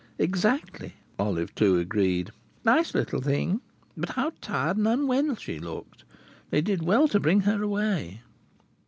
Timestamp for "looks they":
5.59-6.61